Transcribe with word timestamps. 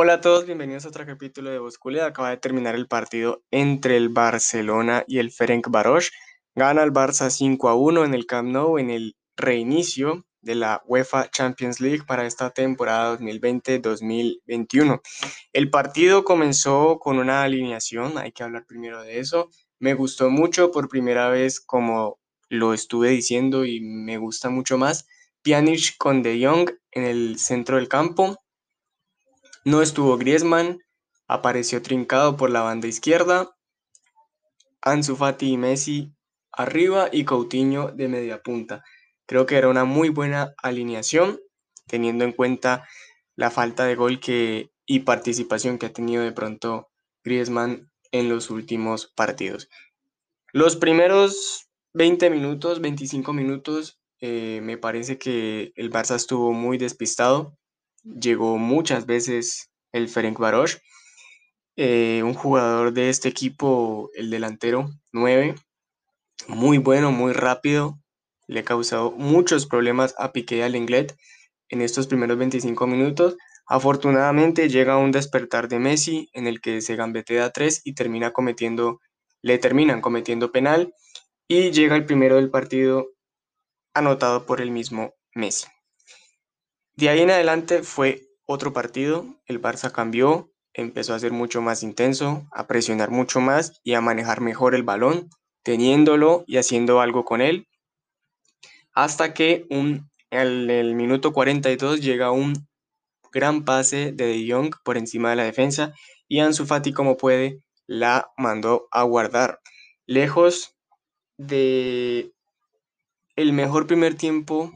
Hola 0.00 0.12
a 0.12 0.20
todos, 0.20 0.46
bienvenidos 0.46 0.84
a 0.84 0.90
otro 0.90 1.04
capítulo 1.04 1.50
de 1.50 1.58
Boscule. 1.58 2.02
Acaba 2.02 2.30
de 2.30 2.36
terminar 2.36 2.76
el 2.76 2.86
partido 2.86 3.42
entre 3.50 3.96
el 3.96 4.10
Barcelona 4.10 5.02
y 5.08 5.18
el 5.18 5.32
Ferencváros. 5.32 6.12
Gana 6.54 6.84
el 6.84 6.92
Barça 6.92 7.30
5 7.30 7.68
a 7.68 7.74
1 7.74 8.04
en 8.04 8.14
el 8.14 8.24
Camp 8.24 8.48
Nou 8.48 8.78
en 8.78 8.90
el 8.90 9.16
reinicio 9.36 10.24
de 10.40 10.54
la 10.54 10.84
UEFA 10.86 11.28
Champions 11.32 11.80
League 11.80 12.04
para 12.06 12.26
esta 12.26 12.50
temporada 12.50 13.18
2020-2021. 13.18 15.00
El 15.52 15.68
partido 15.68 16.22
comenzó 16.22 17.00
con 17.00 17.18
una 17.18 17.42
alineación, 17.42 18.18
hay 18.18 18.30
que 18.30 18.44
hablar 18.44 18.66
primero 18.66 19.02
de 19.02 19.18
eso. 19.18 19.50
Me 19.80 19.94
gustó 19.94 20.30
mucho 20.30 20.70
por 20.70 20.88
primera 20.88 21.28
vez, 21.28 21.58
como 21.58 22.20
lo 22.48 22.72
estuve 22.72 23.08
diciendo 23.08 23.64
y 23.64 23.80
me 23.80 24.16
gusta 24.16 24.48
mucho 24.48 24.78
más, 24.78 25.08
Pjanic 25.42 25.96
con 25.98 26.22
De 26.22 26.40
Jong 26.46 26.70
en 26.92 27.02
el 27.02 27.40
centro 27.40 27.78
del 27.78 27.88
campo, 27.88 28.38
no 29.68 29.82
estuvo 29.82 30.16
Griezmann, 30.16 30.80
apareció 31.26 31.82
trincado 31.82 32.38
por 32.38 32.48
la 32.48 32.62
banda 32.62 32.88
izquierda, 32.88 33.50
Ansu 34.80 35.14
Fati 35.14 35.52
y 35.52 35.56
Messi 35.58 36.14
arriba 36.52 37.10
y 37.12 37.24
Coutinho 37.24 37.92
de 37.92 38.08
media 38.08 38.42
punta. 38.42 38.82
Creo 39.26 39.44
que 39.44 39.56
era 39.56 39.68
una 39.68 39.84
muy 39.84 40.08
buena 40.08 40.54
alineación, 40.62 41.38
teniendo 41.86 42.24
en 42.24 42.32
cuenta 42.32 42.88
la 43.36 43.50
falta 43.50 43.84
de 43.84 43.94
gol 43.94 44.20
que, 44.20 44.70
y 44.86 45.00
participación 45.00 45.78
que 45.78 45.86
ha 45.86 45.92
tenido 45.92 46.22
de 46.22 46.32
pronto 46.32 46.88
Griezmann 47.22 47.90
en 48.10 48.30
los 48.30 48.48
últimos 48.48 49.12
partidos. 49.14 49.68
Los 50.54 50.76
primeros 50.76 51.68
20 51.92 52.30
minutos, 52.30 52.80
25 52.80 53.34
minutos, 53.34 54.00
eh, 54.20 54.60
me 54.62 54.78
parece 54.78 55.18
que 55.18 55.72
el 55.76 55.90
Barça 55.90 56.16
estuvo 56.16 56.54
muy 56.54 56.78
despistado 56.78 57.58
llegó 58.20 58.58
muchas 58.58 59.06
veces 59.06 59.70
el 59.92 60.08
Ferencváros, 60.08 60.80
eh, 61.76 62.22
un 62.24 62.34
jugador 62.34 62.92
de 62.92 63.08
este 63.10 63.28
equipo, 63.28 64.10
el 64.14 64.30
delantero 64.30 64.90
9, 65.12 65.54
muy 66.48 66.78
bueno, 66.78 67.12
muy 67.12 67.32
rápido, 67.32 67.98
le 68.46 68.60
ha 68.60 68.64
causado 68.64 69.12
muchos 69.12 69.66
problemas 69.66 70.14
a 70.18 70.32
Piqué 70.32 70.56
y 70.58 70.60
al 70.62 70.74
en 70.74 71.82
estos 71.82 72.06
primeros 72.06 72.38
25 72.38 72.86
minutos. 72.86 73.36
Afortunadamente 73.66 74.68
llega 74.68 74.96
un 74.96 75.12
despertar 75.12 75.68
de 75.68 75.78
Messi 75.78 76.30
en 76.32 76.46
el 76.46 76.60
que 76.60 76.80
se 76.80 76.96
gambetea 76.96 77.50
3 77.50 77.82
y 77.84 77.94
termina 77.94 78.32
cometiendo, 78.32 79.00
le 79.42 79.58
terminan 79.58 80.00
cometiendo 80.00 80.50
penal 80.50 80.94
y 81.46 81.70
llega 81.70 81.96
el 81.96 82.06
primero 82.06 82.36
del 82.36 82.50
partido 82.50 83.08
anotado 83.94 84.46
por 84.46 84.60
el 84.60 84.70
mismo 84.70 85.14
Messi. 85.34 85.66
De 86.98 87.08
ahí 87.08 87.20
en 87.20 87.30
adelante 87.30 87.84
fue 87.84 88.26
otro 88.44 88.72
partido, 88.72 89.40
el 89.46 89.62
Barça 89.62 89.92
cambió, 89.92 90.50
empezó 90.74 91.14
a 91.14 91.18
ser 91.20 91.30
mucho 91.30 91.62
más 91.62 91.84
intenso, 91.84 92.48
a 92.50 92.66
presionar 92.66 93.12
mucho 93.12 93.40
más 93.40 93.80
y 93.84 93.94
a 93.94 94.00
manejar 94.00 94.40
mejor 94.40 94.74
el 94.74 94.82
balón, 94.82 95.30
teniéndolo 95.62 96.42
y 96.48 96.56
haciendo 96.56 97.00
algo 97.00 97.24
con 97.24 97.40
él, 97.40 97.68
hasta 98.94 99.32
que 99.32 99.64
en 99.70 100.10
el 100.30 100.96
minuto 100.96 101.32
42 101.32 102.00
llega 102.00 102.32
un 102.32 102.66
gran 103.32 103.64
pase 103.64 104.10
de 104.10 104.26
De 104.26 104.52
Jong 104.52 104.74
por 104.82 104.98
encima 104.98 105.30
de 105.30 105.36
la 105.36 105.44
defensa 105.44 105.94
y 106.26 106.40
Ansu 106.40 106.66
Fati 106.66 106.92
como 106.92 107.16
puede 107.16 107.60
la 107.86 108.32
mandó 108.36 108.88
a 108.90 109.04
guardar. 109.04 109.60
Lejos 110.04 110.76
de 111.36 112.32
el 113.36 113.52
mejor 113.52 113.86
primer 113.86 114.16
tiempo 114.16 114.72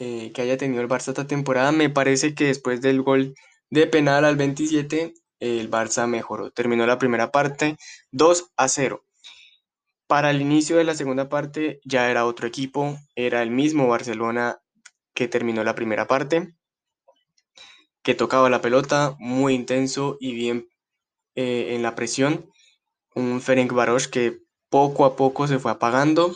eh, 0.00 0.32
que 0.32 0.42
haya 0.42 0.56
tenido 0.56 0.80
el 0.80 0.88
Barça 0.88 1.08
esta 1.08 1.26
temporada. 1.26 1.72
Me 1.72 1.90
parece 1.90 2.34
que 2.34 2.46
después 2.46 2.80
del 2.80 3.02
gol 3.02 3.34
de 3.70 3.86
penal 3.86 4.24
al 4.24 4.36
27, 4.36 5.14
el 5.40 5.70
Barça 5.70 6.06
mejoró. 6.06 6.50
Terminó 6.50 6.86
la 6.86 6.98
primera 6.98 7.30
parte 7.30 7.76
2 8.12 8.52
a 8.56 8.68
0. 8.68 9.04
Para 10.06 10.30
el 10.30 10.40
inicio 10.40 10.76
de 10.76 10.84
la 10.84 10.94
segunda 10.94 11.28
parte 11.28 11.80
ya 11.84 12.10
era 12.10 12.24
otro 12.24 12.46
equipo, 12.46 12.98
era 13.14 13.42
el 13.42 13.50
mismo 13.50 13.88
Barcelona 13.88 14.58
que 15.14 15.28
terminó 15.28 15.64
la 15.64 15.74
primera 15.74 16.06
parte, 16.06 16.54
que 18.02 18.14
tocaba 18.14 18.48
la 18.48 18.62
pelota 18.62 19.16
muy 19.18 19.54
intenso 19.54 20.16
y 20.18 20.32
bien 20.32 20.68
eh, 21.34 21.74
en 21.74 21.82
la 21.82 21.94
presión. 21.94 22.50
Un 23.14 23.40
Ferenc 23.40 23.72
Varos 23.72 24.08
que 24.08 24.38
poco 24.70 25.04
a 25.04 25.16
poco 25.16 25.46
se 25.46 25.58
fue 25.58 25.72
apagando 25.72 26.34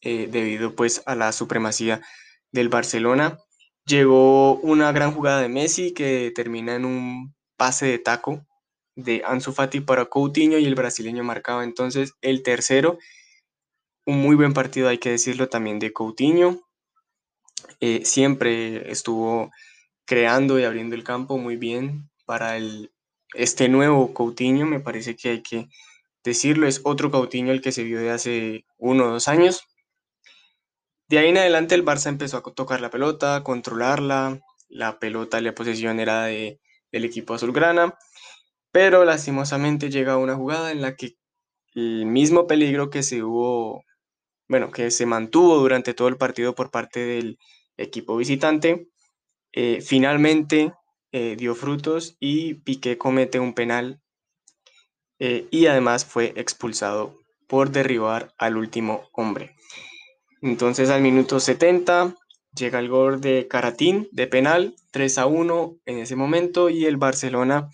eh, 0.00 0.28
debido 0.30 0.74
pues 0.74 1.02
a 1.06 1.14
la 1.14 1.32
supremacía 1.32 2.02
del 2.52 2.68
Barcelona. 2.68 3.38
Llegó 3.84 4.56
una 4.56 4.92
gran 4.92 5.12
jugada 5.12 5.40
de 5.40 5.48
Messi 5.48 5.92
que 5.92 6.32
termina 6.34 6.74
en 6.74 6.84
un 6.84 7.34
pase 7.56 7.86
de 7.86 7.98
taco 7.98 8.46
de 8.96 9.22
Ansu 9.24 9.52
Fati 9.52 9.80
para 9.80 10.06
Coutinho 10.06 10.58
y 10.58 10.64
el 10.64 10.74
brasileño 10.74 11.22
marcaba 11.22 11.62
entonces 11.62 12.14
el 12.22 12.42
tercero. 12.42 12.98
Un 14.06 14.20
muy 14.20 14.34
buen 14.36 14.54
partido, 14.54 14.88
hay 14.88 14.98
que 14.98 15.10
decirlo 15.10 15.48
también, 15.48 15.78
de 15.78 15.92
Coutinho. 15.92 16.60
Eh, 17.80 18.04
siempre 18.04 18.90
estuvo 18.90 19.50
creando 20.06 20.58
y 20.58 20.64
abriendo 20.64 20.94
el 20.94 21.04
campo 21.04 21.36
muy 21.36 21.56
bien 21.56 22.08
para 22.24 22.56
el, 22.56 22.92
este 23.34 23.68
nuevo 23.68 24.14
Coutinho, 24.14 24.66
me 24.66 24.80
parece 24.80 25.16
que 25.16 25.30
hay 25.30 25.42
que 25.42 25.68
decirlo, 26.24 26.66
es 26.66 26.80
otro 26.84 27.10
Coutinho 27.10 27.52
el 27.52 27.60
que 27.60 27.72
se 27.72 27.84
vio 27.84 28.00
de 28.00 28.10
hace 28.10 28.64
uno 28.78 29.04
o 29.04 29.10
dos 29.10 29.28
años. 29.28 29.66
De 31.08 31.18
ahí 31.18 31.28
en 31.28 31.38
adelante 31.38 31.74
el 31.74 31.84
Barça 31.84 32.08
empezó 32.08 32.38
a 32.38 32.42
tocar 32.42 32.80
la 32.80 32.90
pelota, 32.90 33.36
a 33.36 33.44
controlarla, 33.44 34.40
la 34.68 34.98
pelota, 34.98 35.40
la 35.40 35.54
posesión 35.54 36.00
era 36.00 36.24
de, 36.24 36.60
del 36.90 37.04
equipo 37.04 37.34
azulgrana, 37.34 37.96
pero 38.72 39.04
lastimosamente 39.04 39.88
llega 39.88 40.16
una 40.16 40.34
jugada 40.34 40.72
en 40.72 40.82
la 40.82 40.96
que 40.96 41.16
el 41.74 42.06
mismo 42.06 42.46
peligro 42.46 42.90
que 42.90 43.02
se 43.02 43.22
hubo, 43.22 43.84
bueno, 44.48 44.70
que 44.72 44.90
se 44.90 45.06
mantuvo 45.06 45.58
durante 45.58 45.94
todo 45.94 46.08
el 46.08 46.16
partido 46.16 46.54
por 46.54 46.70
parte 46.70 47.00
del 47.00 47.38
equipo 47.76 48.16
visitante, 48.16 48.88
eh, 49.52 49.80
finalmente 49.80 50.72
eh, 51.12 51.36
dio 51.38 51.54
frutos 51.54 52.16
y 52.18 52.54
Piqué 52.54 52.98
comete 52.98 53.38
un 53.38 53.54
penal 53.54 54.00
eh, 55.18 55.46
y 55.50 55.66
además 55.66 56.04
fue 56.04 56.32
expulsado 56.36 57.20
por 57.46 57.70
derribar 57.70 58.34
al 58.38 58.56
último 58.56 59.08
hombre. 59.12 59.54
Entonces 60.42 60.90
al 60.90 61.00
minuto 61.00 61.40
70 61.40 62.14
llega 62.54 62.78
el 62.78 62.88
gol 62.88 63.20
de 63.20 63.48
Caratín 63.48 64.08
de 64.12 64.26
penal, 64.26 64.74
3 64.90 65.18
a 65.18 65.26
1 65.26 65.76
en 65.86 65.98
ese 65.98 66.16
momento 66.16 66.68
y 66.70 66.86
el 66.86 66.96
Barcelona 66.96 67.70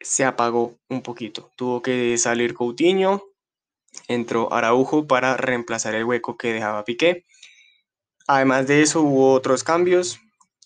se 0.00 0.24
apagó 0.24 0.78
un 0.88 1.02
poquito. 1.02 1.50
Tuvo 1.56 1.82
que 1.82 2.16
salir 2.18 2.54
Coutinho, 2.54 3.24
entró 4.08 4.52
Araujo 4.52 5.06
para 5.06 5.36
reemplazar 5.36 5.94
el 5.94 6.04
hueco 6.04 6.36
que 6.36 6.52
dejaba 6.52 6.84
Piqué. 6.84 7.24
Además 8.26 8.66
de 8.66 8.82
eso 8.82 9.02
hubo 9.02 9.32
otros 9.32 9.64
cambios. 9.64 10.20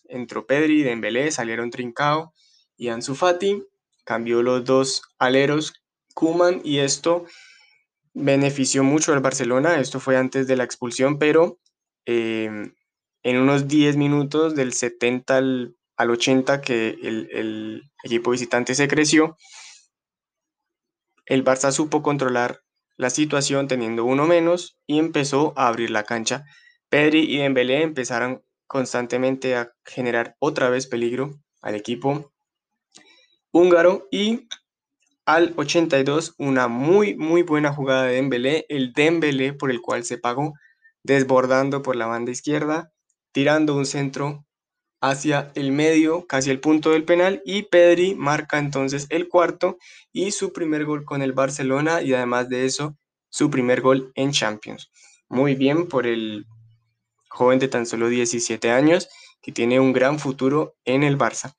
Entró 0.04 0.46
Pedri, 0.46 0.82
Dembélé, 0.82 1.30
salieron 1.30 1.70
Trincao 1.70 2.32
y 2.76 2.88
Ansu 2.88 3.14
Fati. 3.14 3.62
Cambió 4.04 4.42
los 4.42 4.64
dos 4.64 5.02
aleros, 5.18 5.74
Kuman 6.14 6.60
y 6.64 6.78
esto 6.78 7.26
benefició 8.14 8.84
mucho 8.84 9.12
al 9.12 9.20
Barcelona, 9.20 9.78
esto 9.80 10.00
fue 10.00 10.16
antes 10.16 10.46
de 10.46 10.56
la 10.56 10.64
expulsión, 10.64 11.18
pero 11.18 11.58
em, 12.04 12.74
en 13.22 13.36
unos 13.36 13.68
10 13.68 13.96
minutos 13.96 14.54
del 14.54 14.72
70 14.72 15.36
al, 15.36 15.76
80 15.98 16.60
que 16.60 16.98
el, 17.02 17.28
el, 17.32 17.82
equipo 18.02 18.30
visitante 18.30 18.74
se 18.74 18.88
creció, 18.88 19.36
el 21.26 21.44
Barça 21.44 21.70
supo 21.70 22.02
controlar 22.02 22.62
la 22.96 23.10
situación 23.10 23.68
teniendo 23.68 24.04
uno 24.04 24.26
menos 24.26 24.78
y 24.86 24.98
empezó 24.98 25.52
a 25.56 25.68
abrir 25.68 25.90
la 25.90 26.04
cancha. 26.04 26.44
Pedri 26.88 27.20
y 27.20 27.38
Dembélé 27.38 27.82
empezaron 27.82 28.42
constantemente 28.66 29.56
a 29.56 29.72
generar 29.84 30.36
otra 30.38 30.70
vez 30.70 30.86
peligro 30.86 31.40
al 31.60 31.74
equipo 31.74 32.32
húngaro 33.52 34.08
y 34.10 34.48
al 35.34 35.54
82, 35.56 36.34
una 36.38 36.66
muy, 36.66 37.14
muy 37.14 37.42
buena 37.42 37.72
jugada 37.72 38.04
de 38.04 38.14
Dembélé, 38.14 38.66
el 38.68 38.92
Dembélé 38.92 39.52
por 39.52 39.70
el 39.70 39.80
cual 39.80 40.04
se 40.04 40.18
pagó, 40.18 40.54
desbordando 41.04 41.82
por 41.82 41.94
la 41.94 42.06
banda 42.06 42.32
izquierda, 42.32 42.92
tirando 43.32 43.76
un 43.76 43.86
centro 43.86 44.44
hacia 45.00 45.52
el 45.54 45.70
medio, 45.70 46.26
casi 46.26 46.50
el 46.50 46.58
punto 46.58 46.90
del 46.90 47.04
penal, 47.04 47.42
y 47.44 47.62
Pedri 47.62 48.14
marca 48.16 48.58
entonces 48.58 49.06
el 49.10 49.28
cuarto 49.28 49.78
y 50.12 50.32
su 50.32 50.52
primer 50.52 50.84
gol 50.84 51.04
con 51.04 51.22
el 51.22 51.32
Barcelona, 51.32 52.02
y 52.02 52.12
además 52.12 52.48
de 52.48 52.66
eso, 52.66 52.96
su 53.28 53.50
primer 53.50 53.80
gol 53.80 54.10
en 54.16 54.32
Champions. 54.32 54.90
Muy 55.28 55.54
bien 55.54 55.86
por 55.86 56.08
el 56.08 56.46
joven 57.28 57.60
de 57.60 57.68
tan 57.68 57.86
solo 57.86 58.08
17 58.08 58.70
años, 58.70 59.08
que 59.40 59.52
tiene 59.52 59.78
un 59.78 59.92
gran 59.92 60.18
futuro 60.18 60.74
en 60.84 61.04
el 61.04 61.16
Barça. 61.16 61.54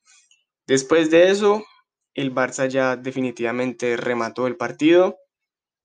Después 0.66 1.10
de 1.10 1.30
eso, 1.30 1.64
el 2.14 2.34
Barça 2.34 2.68
ya 2.68 2.96
definitivamente 2.96 3.96
remató 3.96 4.46
el 4.46 4.56
partido, 4.56 5.18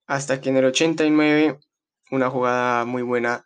hasta 0.08 0.42
que 0.42 0.50
en 0.50 0.58
el 0.58 0.66
89, 0.66 1.60
una 2.12 2.30
jugada 2.30 2.86
muy 2.86 3.02
buena 3.02 3.46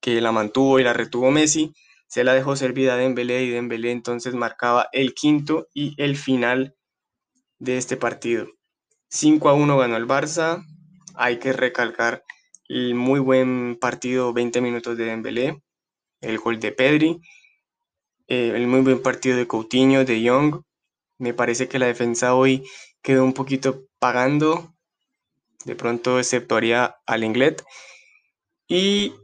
que 0.00 0.20
la 0.20 0.32
mantuvo 0.32 0.78
y 0.78 0.84
la 0.84 0.92
retuvo 0.92 1.30
Messi, 1.30 1.72
se 2.06 2.24
la 2.24 2.34
dejó 2.34 2.56
servida 2.56 2.94
a 2.94 2.96
Dembélé 2.96 3.42
y 3.42 3.50
Dembélé 3.50 3.90
entonces 3.90 4.34
marcaba 4.34 4.88
el 4.92 5.14
quinto 5.14 5.68
y 5.74 6.00
el 6.02 6.16
final 6.16 6.76
de 7.58 7.78
este 7.78 7.96
partido. 7.96 8.46
5 9.08 9.48
a 9.48 9.54
1 9.54 9.78
ganó 9.78 9.96
el 9.96 10.06
Barça. 10.06 10.64
Hay 11.14 11.38
que 11.38 11.52
recalcar 11.52 12.22
el 12.68 12.94
muy 12.94 13.20
buen 13.20 13.78
partido, 13.80 14.32
20 14.32 14.60
minutos 14.60 14.96
de 14.96 15.06
Dembélé, 15.06 15.62
el 16.20 16.38
gol 16.38 16.60
de 16.60 16.72
Pedri, 16.72 17.20
eh, 18.26 18.52
el 18.54 18.66
muy 18.66 18.80
buen 18.80 19.02
partido 19.02 19.36
de 19.36 19.46
Coutinho, 19.46 20.04
de 20.04 20.20
Young. 20.20 20.62
Me 21.18 21.34
parece 21.34 21.68
que 21.68 21.78
la 21.78 21.86
defensa 21.86 22.34
hoy 22.34 22.64
quedó 23.02 23.24
un 23.24 23.32
poquito 23.32 23.86
pagando, 23.98 24.74
de 25.64 25.76
pronto 25.76 26.18
exceptuaría 26.18 26.96
al 27.06 27.24
Inglet. 27.24 27.62
Y 28.66 29.14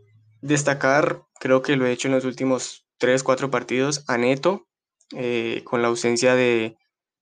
destacar, 0.41 1.23
creo 1.39 1.63
que 1.63 1.77
lo 1.77 1.87
he 1.87 1.93
hecho 1.93 2.09
en 2.09 2.15
los 2.15 2.25
últimos 2.25 2.87
3-4 3.01 3.51
partidos, 3.51 4.05
a 4.09 4.19
Neto, 4.19 4.69
eh, 5.17 5.63
con 5.65 5.83
la 5.83 5.89
ausencia 5.89 6.35
de, 6.35 6.77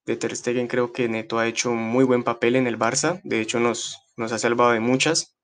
de 0.05 0.17
Ter 0.17 0.37
Stegen, 0.37 0.69
creo 0.69 0.93
que 0.93 1.09
Neto 1.09 1.39
ha 1.39 1.47
hecho 1.47 1.71
un 1.71 1.83
muy 1.83 2.05
buen 2.05 2.25
papel 2.25 2.57
en 2.57 2.67
el 2.67 2.79
Barça, 2.79 3.21
de 3.25 3.41
hecho 3.41 3.61
nos, 3.61 3.99
nos 4.17 4.33
ha 4.33 4.39
salvado 4.39 4.73
de 4.73 4.81
muchas. 4.81 5.37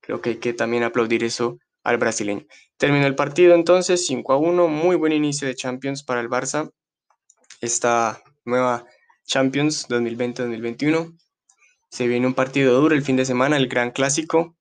Creo 0.00 0.20
que 0.20 0.30
hay 0.30 0.36
que 0.36 0.54
también 0.54 0.82
aplaudir 0.82 1.22
eso 1.24 1.58
al 1.84 1.98
brasileño. 1.98 2.46
Terminó 2.76 3.06
el 3.06 3.14
partido 3.14 3.54
entonces 3.54 4.06
5 4.06 4.32
a 4.32 4.36
1, 4.38 4.68
muy 4.68 4.96
buen 4.96 5.12
inicio 5.12 5.46
de 5.46 5.54
Champions 5.54 6.02
para 6.02 6.20
el 6.20 6.28
Barça. 6.28 6.70
Esta 7.60 8.22
nueva 8.48 8.84
Champions 9.24 9.88
2020-2021. 9.88 11.16
Se 11.90 12.06
viene 12.06 12.26
un 12.26 12.34
partido 12.34 12.80
duro 12.80 12.94
el 12.94 13.02
fin 13.02 13.16
de 13.16 13.24
semana, 13.24 13.56
el 13.56 13.68
Gran 13.68 13.92
Clásico 13.92 14.56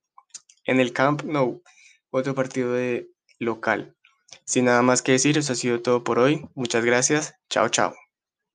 en 0.66 0.80
el 0.80 0.94
Camp 0.94 1.24
Nou, 1.24 1.64
otro 2.12 2.36
partido 2.36 2.74
de 2.74 3.10
local. 3.40 3.96
Sin 4.46 4.66
nada 4.66 4.82
más 4.82 5.02
que 5.02 5.14
decir, 5.14 5.38
eso 5.38 5.54
ha 5.54 5.56
sido 5.56 5.82
todo 5.82 6.04
por 6.04 6.20
hoy. 6.20 6.46
Muchas 6.54 6.86
gracias. 6.86 7.36
Chao, 7.50 7.70
chao. 7.70 7.94